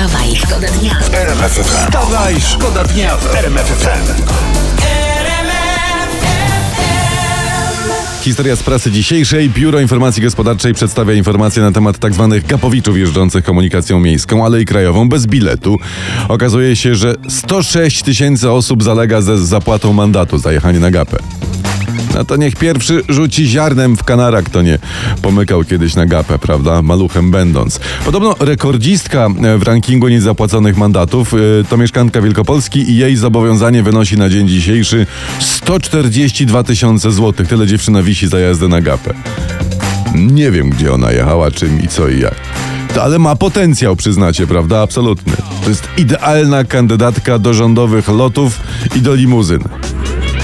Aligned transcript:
Wstawaj, 0.00 0.36
szkoda 0.36 0.68
dnia. 0.68 0.98
Wstawaj, 1.62 2.40
szkoda 2.40 2.84
dnia 2.84 3.16
w 3.16 3.34
RMF 3.34 3.66
FM. 3.66 4.22
Historia 8.22 8.56
z 8.56 8.62
prasy 8.62 8.90
dzisiejszej. 8.90 9.50
Biuro 9.50 9.80
Informacji 9.80 10.22
Gospodarczej 10.22 10.74
przedstawia 10.74 11.14
informacje 11.14 11.62
na 11.62 11.72
temat 11.72 11.98
tzw. 11.98 12.40
gapowiczów 12.48 12.96
jeżdżących 12.96 13.44
komunikacją 13.44 14.00
miejską, 14.00 14.44
ale 14.44 14.60
i 14.60 14.64
krajową 14.64 15.08
bez 15.08 15.26
biletu. 15.26 15.78
Okazuje 16.28 16.76
się, 16.76 16.94
że 16.94 17.14
106 17.28 18.02
tysięcy 18.02 18.50
osób 18.50 18.82
zalega 18.82 19.20
ze 19.20 19.38
zapłatą 19.38 19.92
mandatu 19.92 20.38
za 20.38 20.52
jechanie 20.52 20.80
na 20.80 20.90
gapę. 20.90 21.16
No 22.20 22.24
to 22.24 22.36
niech 22.36 22.56
pierwszy 22.56 23.02
rzuci 23.08 23.46
ziarnem 23.46 23.96
w 23.96 24.04
kanara, 24.04 24.42
kto 24.42 24.62
nie 24.62 24.78
pomykał 25.22 25.64
kiedyś 25.64 25.94
na 25.94 26.06
gapę, 26.06 26.38
prawda? 26.38 26.82
Maluchem 26.82 27.30
będąc. 27.30 27.80
Podobno 28.04 28.36
rekordzistka 28.40 29.28
w 29.58 29.62
rankingu 29.62 30.08
niezapłaconych 30.08 30.76
mandatów 30.76 31.34
e, 31.34 31.36
to 31.70 31.76
mieszkanka 31.76 32.20
Wielkopolski 32.22 32.90
i 32.90 32.96
jej 32.96 33.16
zobowiązanie 33.16 33.82
wynosi 33.82 34.16
na 34.16 34.28
dzień 34.28 34.48
dzisiejszy 34.48 35.06
142 35.38 36.64
tysiące 36.64 37.10
złotych. 37.10 37.48
Tyle 37.48 37.66
dziewczyna 37.66 38.02
wisi 38.02 38.28
za 38.28 38.38
jazdę 38.38 38.68
na 38.68 38.80
gapę. 38.80 39.14
Nie 40.14 40.50
wiem, 40.50 40.70
gdzie 40.70 40.92
ona 40.92 41.12
jechała, 41.12 41.50
czym 41.50 41.82
i 41.82 41.88
co 41.88 42.08
i 42.08 42.20
jak. 42.20 42.34
To, 42.94 43.02
ale 43.02 43.18
ma 43.18 43.36
potencjał, 43.36 43.96
przyznacie, 43.96 44.46
prawda? 44.46 44.80
Absolutny. 44.80 45.32
To 45.62 45.68
jest 45.68 45.88
idealna 45.96 46.64
kandydatka 46.64 47.38
do 47.38 47.54
rządowych 47.54 48.08
lotów 48.08 48.60
i 48.96 49.00
do 49.00 49.14
limuzyn. 49.14 49.60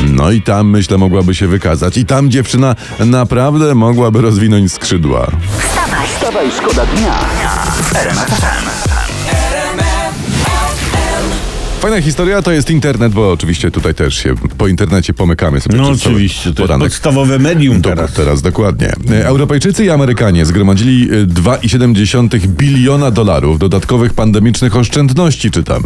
No 0.04 0.30
i 0.30 0.42
tam, 0.42 0.70
myślę, 0.70 0.98
mogłaby 0.98 1.34
się 1.34 1.46
wykazać. 1.46 1.96
I 1.96 2.04
tam 2.06 2.30
dziewczyna 2.30 2.76
naprawdę 3.00 3.74
mogłaby 3.74 4.20
rozwinąć 4.20 4.72
skrzydła. 4.72 5.26
Wstawaj, 5.58 6.06
Wstawaj, 6.08 6.50
szkoda 6.50 6.86
dnia 6.86 7.12
FM. 7.82 8.95
Fajna 11.86 12.00
historia 12.02 12.42
to 12.42 12.52
jest 12.52 12.70
internet, 12.70 13.12
bo 13.12 13.32
oczywiście 13.32 13.70
tutaj 13.70 13.94
też 13.94 14.14
się 14.14 14.34
po 14.58 14.68
internecie 14.68 15.14
pomykamy 15.14 15.60
sobie 15.60 15.76
No 15.78 15.88
oczywiście, 15.88 16.52
to 16.54 16.62
jest 16.66 16.78
podstawowe 16.78 17.38
medium 17.38 17.82
teraz. 17.82 18.12
teraz 18.12 18.42
dokładnie. 18.42 18.92
E, 19.10 19.26
Europejczycy 19.26 19.84
i 19.84 19.90
Amerykanie 19.90 20.46
zgromadzili 20.46 21.08
e, 21.10 21.26
2,7 21.26 22.46
biliona 22.46 23.10
dolarów 23.10 23.58
dodatkowych 23.58 24.14
pandemicznych 24.14 24.76
oszczędności, 24.76 25.50
czytam. 25.50 25.82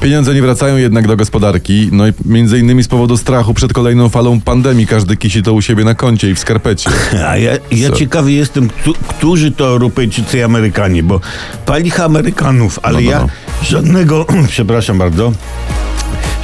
Pieniądze 0.00 0.34
nie 0.34 0.42
wracają 0.42 0.76
jednak 0.76 1.08
do 1.08 1.16
gospodarki, 1.16 1.88
no 1.92 2.08
i 2.08 2.12
między 2.24 2.58
innymi 2.58 2.82
z 2.82 2.88
powodu 2.88 3.16
strachu 3.16 3.54
przed 3.54 3.72
kolejną 3.72 4.08
falą 4.08 4.40
pandemii. 4.40 4.86
Każdy 4.86 5.16
kisi 5.16 5.42
to 5.42 5.52
u 5.52 5.62
siebie 5.62 5.84
na 5.84 5.94
koncie 5.94 6.30
i 6.30 6.34
w 6.34 6.38
skarpecie. 6.38 6.90
A 7.28 7.36
ja, 7.36 7.52
ja 7.70 7.90
Co? 7.90 7.96
ciekawy 7.96 8.32
jestem, 8.32 8.68
któ- 8.68 8.94
którzy 9.08 9.50
to 9.52 9.66
Europejczycy 9.66 10.38
i 10.38 10.42
Amerykanie, 10.42 11.02
bo 11.02 11.20
palicha 11.66 12.04
Amerykanów, 12.04 12.78
ale 12.82 12.98
No, 12.98 13.04
no, 13.04 13.10
ja 13.10 13.20
no. 13.20 13.28
Żadnego, 13.62 14.26
przepraszam 14.48 14.98
bardzo, 14.98 15.32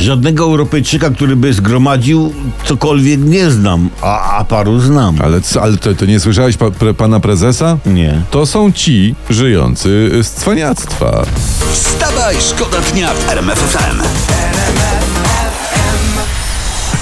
żadnego 0.00 0.44
Europejczyka, 0.44 1.10
który 1.10 1.36
by 1.36 1.52
zgromadził 1.52 2.32
cokolwiek 2.64 3.20
nie 3.24 3.50
znam, 3.50 3.90
a, 4.02 4.38
a 4.38 4.44
paru 4.44 4.80
znam. 4.80 5.16
Ale, 5.22 5.40
co, 5.40 5.62
ale 5.62 5.76
to, 5.76 5.94
to 5.94 6.06
nie 6.06 6.20
słyszałeś 6.20 6.56
pa, 6.56 6.70
pre, 6.70 6.94
pana 6.94 7.20
prezesa? 7.20 7.78
Nie. 7.86 8.22
To 8.30 8.46
są 8.46 8.72
ci 8.72 9.14
żyjący 9.30 10.10
z 10.22 10.30
cwaniactwa. 10.30 11.22
Wstawaj, 11.72 12.36
szkoda 12.40 12.80
dnia 12.80 13.14
w 13.14 13.30
RMF 13.30 13.58
FM. 13.58 14.02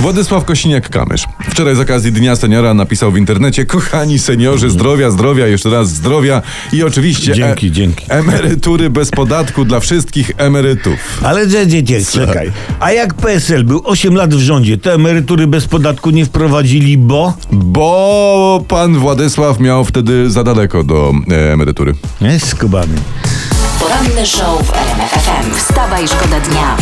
Władysław 0.00 0.44
Kosiniak-Kamysz. 0.44 1.24
Wczoraj 1.50 1.76
z 1.76 1.80
okazji 1.80 2.12
Dnia 2.12 2.36
Seniora 2.36 2.74
napisał 2.74 3.12
w 3.12 3.16
internecie 3.18 3.64
Kochani 3.66 4.18
seniorzy, 4.18 4.70
zdrowia, 4.70 5.10
zdrowia, 5.10 5.46
jeszcze 5.46 5.70
raz 5.70 5.88
zdrowia 5.88 6.42
i 6.72 6.82
oczywiście 6.82 7.32
Dzięki, 7.34 7.72
dzięki. 7.72 8.04
emerytury 8.08 8.90
bez 8.90 9.10
podatku 9.10 9.64
dla 9.64 9.80
wszystkich 9.80 10.30
emerytów. 10.36 10.94
Ale 11.22 11.46
dzie, 11.46 11.66
dzie, 11.66 11.82
dzie, 11.82 12.04
czekaj. 12.04 12.52
A 12.80 12.92
jak 12.92 13.14
PSL 13.14 13.64
był 13.64 13.82
8 13.84 14.14
lat 14.14 14.34
w 14.34 14.38
rządzie, 14.38 14.78
to 14.78 14.92
emerytury 14.92 15.46
bez 15.46 15.66
podatku 15.66 16.10
nie 16.10 16.24
wprowadzili, 16.26 16.98
bo... 16.98 17.34
Bo 17.52 18.64
pan 18.68 18.94
Władysław 18.98 19.60
miał 19.60 19.84
wtedy 19.84 20.30
za 20.30 20.44
daleko 20.44 20.84
do 20.84 21.12
e, 21.30 21.52
emerytury. 21.52 21.94
Nie, 22.20 22.40
skubany. 22.40 22.94
poranny 23.80 24.26
show 24.26 24.66
w 24.66 24.72
RMF 24.72 25.10
FM. 25.10 25.54
Wstawaj, 25.54 26.08
szkoda 26.08 26.40
dnia. 26.40 26.76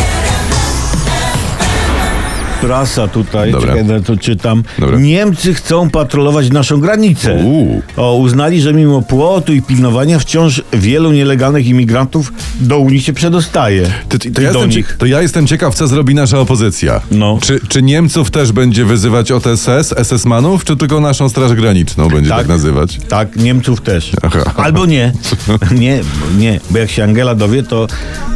Prasa 2.69 3.07
tutaj, 3.07 3.51
Dobra. 3.51 3.73
czekaj, 3.75 4.01
to 4.03 4.17
czytam. 4.17 4.63
Dobra. 4.79 4.99
Niemcy 4.99 5.53
chcą 5.53 5.89
patrolować 5.89 6.49
naszą 6.49 6.79
granicę. 6.79 7.33
Uuu. 7.33 7.81
O, 7.97 8.15
uznali, 8.15 8.61
że 8.61 8.73
mimo 8.73 9.01
płotu 9.01 9.53
i 9.53 9.61
pilnowania 9.61 10.19
wciąż 10.19 10.61
wielu 10.73 11.11
nielegalnych 11.11 11.67
imigrantów 11.67 12.33
do 12.59 12.79
Unii 12.79 13.01
się 13.01 13.13
przedostaje. 13.13 13.91
To, 14.09 14.17
to, 14.17 14.41
ja 14.41 14.47
jestem, 14.49 14.71
cie- 14.71 14.77
nich. 14.77 14.95
to 14.99 15.05
ja 15.05 15.21
jestem 15.21 15.47
ciekaw, 15.47 15.75
co 15.75 15.87
zrobi 15.87 16.15
nasza 16.15 16.39
opozycja. 16.39 17.01
No. 17.11 17.37
Czy, 17.41 17.59
czy 17.69 17.81
Niemców 17.81 18.31
też 18.31 18.51
będzie 18.51 18.85
wyzywać 18.85 19.31
OTSS, 19.31 19.93
SS-manów, 20.03 20.63
czy 20.63 20.77
tylko 20.77 20.99
naszą 20.99 21.29
Straż 21.29 21.53
Graniczną 21.53 22.07
będzie 22.09 22.29
tak, 22.29 22.37
Tak. 22.39 22.47
nazywać? 22.47 22.99
Tak, 23.09 23.35
Niemców 23.35 23.81
też. 23.81 24.11
Aha. 24.21 24.39
Albo 24.55 24.85
nie. 24.85 25.13
Nie, 25.79 26.01
nie, 26.37 26.59
bo 26.69 26.77
jak 26.77 26.89
się 26.89 27.03
Angela 27.03 27.35
dowie, 27.35 27.63
to, 27.63 27.87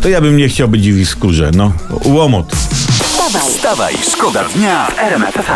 to 0.02 0.10
ja 0.10 0.22
bym 0.22 0.38
nie 0.38 0.50
chciał 0.50 0.68
być 0.70 0.92
w 0.92 0.98
ich 1.00 1.10
skórze. 1.10 1.52
No, 1.56 1.72
łomot. 2.06 2.56
Wstawaj, 3.60 3.94
szkoda 4.12 4.44
dnia 4.56 4.88
w 4.88 5.00
RMF 5.00 5.34
FM. 5.34 5.52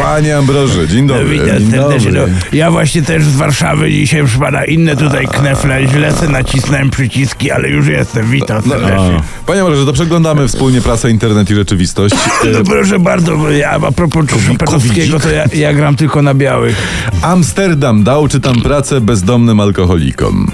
Panie 0.00 0.36
Ambroży, 0.36 0.88
dzień 0.88 1.06
dobry. 1.06 1.24
Witam 1.24 1.46
Dzień 1.58 1.70
serdecznie. 1.70 2.12
dobry. 2.12 2.32
No, 2.32 2.38
ja 2.52 2.70
właśnie 2.70 3.02
też 3.02 3.24
z 3.24 3.36
Warszawy 3.36 3.90
dzisiaj 3.90 4.24
przypada 4.24 4.64
inne 4.64 4.96
tutaj 4.96 5.26
knefle. 5.26 5.88
Źle 5.88 6.12
se 6.12 6.28
nacisnąłem 6.28 6.90
przyciski, 6.90 7.50
ale 7.50 7.68
już 7.68 7.86
jestem. 7.86 8.30
Witam 8.30 8.62
serdecznie. 8.62 9.20
Panie 9.46 9.60
Ambroży, 9.60 9.86
to 9.86 9.92
przeglądamy 9.92 10.48
wspólnie 10.48 10.80
prasę, 10.80 11.10
internet 11.10 11.50
i 11.50 11.54
rzeczywistość. 11.54 12.14
No 12.52 12.64
proszę 12.64 12.98
bardzo, 12.98 13.36
bo 13.36 13.50
ja 13.50 13.70
a 13.70 13.92
propos 13.92 14.24
Szopetowskiego, 14.46 15.20
to 15.20 15.30
ja, 15.30 15.44
ja 15.54 15.72
gram 15.72 15.96
tylko 15.96 16.22
na 16.22 16.34
białych. 16.34 16.76
Amsterdam 17.22 18.04
dał, 18.04 18.28
czy 18.28 18.40
tam 18.40 18.60
pracę 18.60 19.00
bezdomnym 19.00 19.60
alkoholikom. 19.60 20.50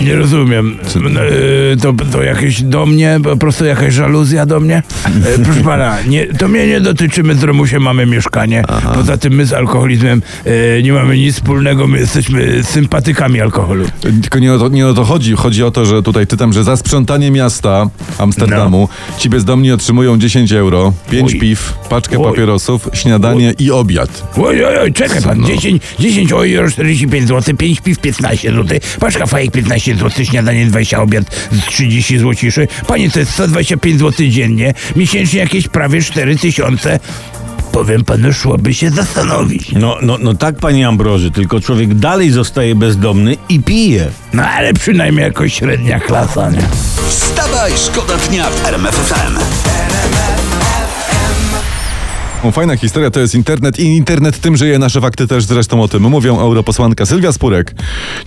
Nie 0.00 0.14
rozumiem. 0.16 0.78
No, 1.10 1.20
e, 1.20 1.76
To, 1.82 1.92
to 2.12 2.22
jakieś 2.22 2.62
do 2.62 2.86
mnie, 2.86 3.20
po 3.22 3.36
prostu 3.36 3.64
jakaś 3.64 3.94
żaluzja 3.94 4.46
do 4.46 4.60
mnie? 4.60 4.82
E, 5.34 5.38
Proszę 5.44 5.60
pana, 5.60 5.96
nie, 6.08 6.26
to 6.26 6.48
mnie 6.48 6.66
nie 6.66 6.80
dotyczy, 6.80 7.22
my 7.22 7.34
z 7.34 7.42
Romusiem 7.42 7.82
mamy 7.82 8.06
mieszkanie. 8.06 8.64
Poza 8.94 9.16
tym 9.18 9.32
my 9.34 9.46
z 9.46 9.52
alkoholizmem 9.52 10.22
e, 10.78 10.82
nie 10.82 10.92
mamy 10.92 11.16
nic 11.18 11.34
wspólnego, 11.34 11.86
my 11.86 11.98
jesteśmy 11.98 12.64
sympatykami 12.64 13.40
alkoholu. 13.40 13.84
Tylko 14.22 14.38
nie 14.38 14.52
o, 14.52 14.58
to, 14.58 14.68
nie 14.68 14.86
o 14.86 14.94
to 14.94 15.04
chodzi. 15.04 15.34
Chodzi 15.36 15.62
o 15.64 15.70
to, 15.70 15.84
że 15.86 16.02
tutaj 16.02 16.26
czytam, 16.26 16.52
że 16.52 16.64
za 16.64 16.76
sprzątanie 16.76 17.30
miasta 17.30 17.90
Amsterdamu 18.18 18.88
ci 19.18 19.28
bezdomni 19.30 19.72
otrzymują 19.72 20.18
10 20.18 20.52
euro, 20.52 20.92
5 21.10 21.32
Oj. 21.34 21.40
piw, 21.40 21.74
paczkę 21.88 22.18
Oj. 22.18 22.24
papierosów, 22.24 22.88
śniadanie 22.92 23.54
i 23.58 23.70
obiad. 23.70 24.22
Oj, 24.36 24.64
oj, 24.64 24.78
oj, 24.78 24.92
czekaj 24.92 25.22
pan, 25.22 25.40
No. 25.40 25.46
10, 25.48 25.82
10 25.98 26.32
euro 26.32 26.70
45 26.70 27.28
zł, 27.28 27.56
5 27.56 27.80
piw 27.80 27.98
15 27.98 28.50
zł, 28.50 28.78
paczka 29.00 29.26
fajek 29.26 29.50
15 29.52 29.83
zł, 29.92 30.24
śniadanie 30.24 30.66
20, 30.66 31.02
obiad 31.02 31.24
z 31.52 31.66
30 31.66 32.18
złociszy. 32.18 32.68
Panie, 32.86 33.10
to 33.10 33.18
jest 33.18 33.32
125 33.32 33.98
zł 33.98 34.26
dziennie, 34.28 34.74
miesięcznie 34.96 35.40
jakieś 35.40 35.68
prawie 35.68 36.02
4 36.02 36.36
tysiące. 36.36 37.00
Powiem 37.72 38.04
panu, 38.04 38.32
szłoby 38.32 38.74
się 38.74 38.90
zastanowić. 38.90 39.72
No, 39.72 39.98
no, 40.02 40.18
no 40.20 40.34
tak, 40.34 40.56
panie 40.58 40.88
Ambroży, 40.88 41.30
tylko 41.30 41.60
człowiek 41.60 41.94
dalej 41.94 42.30
zostaje 42.30 42.74
bezdomny 42.74 43.36
i 43.48 43.60
pije. 43.60 44.10
No 44.32 44.42
ale 44.42 44.74
przynajmniej 44.74 45.24
jakoś 45.24 45.54
średnia 45.54 46.00
klasa, 46.00 46.50
nie? 46.50 46.62
Wstawaj, 47.08 47.72
szkoda 47.76 48.16
dnia 48.16 48.50
w 48.50 48.66
RMF 48.66 49.10
FM. 52.44 52.48
O, 52.48 52.52
Fajna 52.52 52.76
historia 52.76 53.10
to 53.10 53.20
jest 53.20 53.34
internet 53.34 53.78
i 53.78 53.82
internet 53.82 54.38
tym 54.40 54.56
żyje. 54.56 54.78
Nasze 54.78 55.00
fakty 55.00 55.26
też 55.26 55.44
zresztą 55.44 55.82
o 55.82 55.88
tym 55.88 56.02
mówią. 56.02 56.40
Europosłanka 56.40 57.06
Sylwia 57.06 57.32
Spurek 57.32 57.74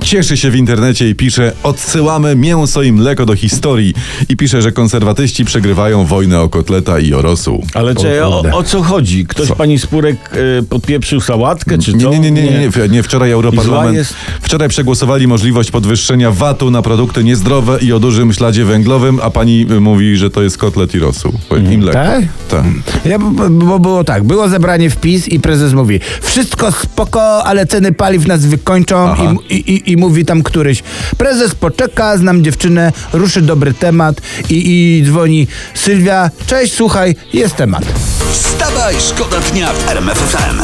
cieszy 0.02 0.38
się 0.38 0.52
w 0.52 0.56
internecie 0.56 1.10
i 1.10 1.16
pisze 1.16 1.54
odsyłamy 1.64 2.36
mięso 2.36 2.82
i 2.84 2.92
mleko 2.92 3.26
do 3.26 3.36
historii 3.36 3.94
i 4.30 4.38
pisze, 4.38 4.62
że 4.62 4.72
konserwatyści 4.72 5.46
przegrywają 5.46 6.06
wojnę 6.06 6.42
o 6.42 6.50
kotleta 6.50 7.00
i 7.00 7.14
o 7.14 7.22
rosół. 7.22 7.66
Ale 7.74 7.96
czy, 7.96 8.26
o, 8.26 8.44
o 8.52 8.64
co 8.64 8.84
chodzi? 8.84 9.26
Ktoś 9.26 9.48
Co? 9.48 9.56
pani 9.56 9.80
Spurek 9.80 10.18
e, 10.60 10.64
podpieprzył 10.64 11.22
sałatkę, 11.22 11.78
czy 11.78 11.94
Nie, 11.94 12.04
co? 12.04 12.10
nie, 12.10 12.20
nie, 12.20 12.32
nie, 12.32 12.44
nie, 12.44 12.70
nie, 12.80 12.88
nie. 12.90 13.04
wczoraj 13.04 13.32
Europarlament. 13.32 13.96
jest? 13.98 14.14
Wczoraj 14.42 14.70
przegłosowali 14.70 15.28
możliwość 15.28 15.72
podwyższenia 15.72 16.32
VAT-u 16.32 16.72
na 16.72 16.82
produkty 16.82 17.24
niezdrowe 17.24 17.80
i 17.82 17.94
o 17.94 18.00
dużym 18.00 18.34
śladzie 18.34 18.66
węglowym, 18.66 19.20
a 19.24 19.30
pani 19.30 19.68
y, 19.72 19.80
mówi, 19.80 20.18
że 20.18 20.30
to 20.30 20.44
jest 20.44 20.58
kotlet 20.58 20.96
i 20.96 21.00
rosół. 21.00 21.34
I 21.72 21.78
mleko. 21.78 21.94
Tak? 22.00 22.24
Tak. 22.50 22.66
Ja, 23.06 23.20
bo, 23.20 23.50
bo 23.50 23.80
było 23.80 24.04
tak, 24.08 24.24
było 24.24 24.50
zebranie 24.50 24.90
wpis 24.90 25.28
i 25.28 25.40
prezes 25.40 25.74
mówi 25.74 26.00
wszystko 26.22 26.72
spoko, 26.72 27.44
ale 27.44 27.66
ceny 27.66 27.94
paliw 27.94 28.28
nas 28.28 28.46
wykończą 28.46 29.16
i, 29.16 29.54
i, 29.56 29.74
i, 29.74 29.92
i 29.92 29.98
mówi 29.98 30.26
tam 30.26 30.44
któryś 30.44 30.84
prezes 31.18 31.56
poczeka, 31.56 32.18
znam 32.18 32.44
dziewczynę, 32.44 32.92
ruszy 33.14 33.42
dobry 33.42 33.74
temat 33.74 34.22
i, 34.50 34.56
i 35.00 35.04
dzwoni 35.06 35.48
Sylwia, 35.74 36.30
cześć, 36.48 36.74
słuchaj, 36.74 37.16
jest 37.34 37.56
temat. 37.56 37.84
Wstawaj, 38.32 38.96
szkoda 39.00 39.40
dnia 39.40 39.74
w 39.74 39.90
RMF 39.90 40.18
FM. 40.18 40.62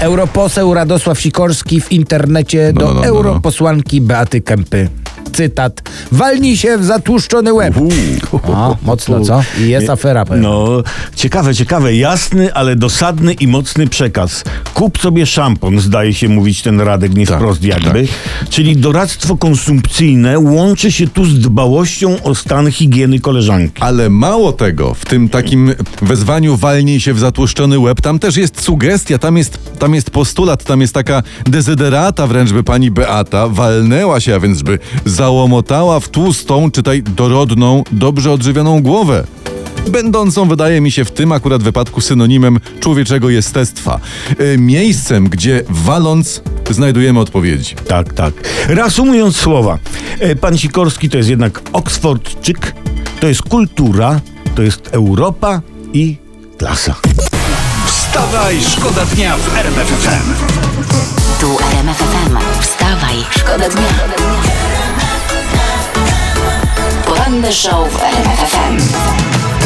Europoseł 0.00 0.74
Radosław 0.74 1.20
Sikorski 1.20 1.80
w 1.80 1.92
internecie 1.92 2.72
No, 2.74 2.80
do 2.80 2.86
no, 2.86 2.94
no, 2.94 2.94
no, 2.94 3.00
no. 3.00 3.08
europosłanki 3.08 4.00
Beaty 4.00 4.40
Kępy. 4.40 4.88
Cytat. 5.40 5.82
Walnij 6.12 6.56
się 6.56 6.78
w 6.78 6.84
zatłuszczony 6.84 7.52
łeb. 7.52 7.74
O, 8.32 8.76
mocno, 8.82 9.20
co? 9.20 9.42
I 9.60 9.68
jest 9.68 9.90
afera. 9.90 10.24
powiem. 10.24 10.42
No, 10.42 10.82
ciekawe, 11.14 11.54
ciekawe. 11.54 11.96
Jasny, 11.96 12.54
ale 12.54 12.76
dosadny 12.76 13.32
i 13.32 13.46
mocny 13.46 13.86
przekaz. 13.86 14.44
Kup 14.74 14.98
sobie 14.98 15.26
szampon, 15.26 15.80
zdaje 15.80 16.14
się 16.14 16.28
mówić 16.28 16.62
ten 16.62 16.80
Radek, 16.80 17.14
nie 17.14 17.26
Tak, 17.26 17.36
wprost 17.36 17.64
jakby. 17.64 18.08
Czyli 18.50 18.76
doradztwo 18.76 19.36
konsumpcyjne 19.36 20.38
łączy 20.38 20.92
się 20.92 21.08
tu 21.08 21.24
z 21.24 21.38
dbałością 21.38 22.22
o 22.22 22.34
stan 22.34 22.70
higieny 22.72 23.20
koleżanki. 23.20 23.82
Ale 23.82 24.10
mało 24.10 24.52
tego, 24.52 24.94
w 24.94 25.04
tym 25.04 25.28
takim 25.28 25.74
wezwaniu 26.02 26.56
walnij 26.56 27.00
się 27.00 27.14
w 27.14 27.18
zatłuszczony 27.18 27.78
łeb, 27.78 28.00
tam 28.00 28.18
też 28.18 28.36
jest 28.36 28.62
sugestia, 28.62 29.18
tam 29.18 29.36
jest, 29.36 29.78
tam 29.78 29.94
jest 29.94 30.10
postulat, 30.10 30.64
tam 30.64 30.80
jest 30.80 30.94
taka 30.94 31.22
dezyderata 31.46 32.26
wręcz, 32.26 32.52
by 32.52 32.62
pani 32.62 32.90
Beata 32.90 33.48
walnęła 33.48 34.20
się, 34.20 34.34
a 34.34 34.40
więc 34.40 34.62
by 34.62 34.78
załomotała 35.30 36.00
w 36.00 36.08
tłustą, 36.08 36.70
czytaj 36.70 37.02
dorodną, 37.02 37.84
dobrze 37.92 38.32
odżywioną 38.32 38.82
głowę. 38.82 39.24
Będącą, 39.88 40.48
wydaje 40.48 40.80
mi 40.80 40.90
się, 40.90 41.04
w 41.04 41.10
tym 41.10 41.32
akurat 41.32 41.62
wypadku 41.62 42.00
synonimem 42.00 42.60
człowieczego 42.80 43.30
jestestwa. 43.30 44.00
E, 44.38 44.58
Miejscem, 44.58 45.28
gdzie 45.28 45.62
waląc 45.68 46.42
znajdujemy 46.70 47.20
odpowiedzi. 47.20 47.74
Tak, 47.88 48.14
tak. 48.14 48.34
Reasumując 48.68 49.36
słowa, 49.36 49.78
e, 50.18 50.36
pan 50.36 50.58
Sikorski 50.58 51.08
to 51.08 51.16
jest 51.16 51.28
jednak 51.30 51.60
Oksfordczyk, 51.72 52.74
to 53.20 53.26
jest 53.26 53.42
kultura, 53.42 54.20
to 54.54 54.62
jest 54.62 54.88
Europa 54.92 55.60
i 55.92 56.16
klasa. 56.58 56.94
Wstawaj, 57.86 58.60
szkoda 58.60 59.06
dnia 59.06 59.36
w 59.36 59.56
RMF 59.56 59.88
FM. 59.88 60.32
Tu 61.40 61.56
RMF 61.72 61.96
FM. 61.96 62.36
Wstawaj, 62.60 63.16
szkoda 63.30 63.68
dnia. 63.68 64.29
Poranny 67.40 67.52
show 67.52 67.88
w 67.88 67.96
RMFFM. 68.02 68.76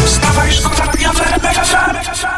Wstawaj, 0.07 0.53
szkoda 0.53 0.93
w 1.13 1.21
RMFFM. 1.21 2.34